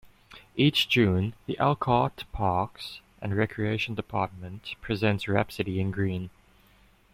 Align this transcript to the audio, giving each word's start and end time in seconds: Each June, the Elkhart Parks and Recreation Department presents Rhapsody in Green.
Each 0.55 0.89
June, 0.89 1.35
the 1.45 1.59
Elkhart 1.59 2.23
Parks 2.31 3.01
and 3.21 3.35
Recreation 3.37 3.93
Department 3.93 4.73
presents 4.81 5.27
Rhapsody 5.27 5.79
in 5.79 5.91
Green. 5.91 6.31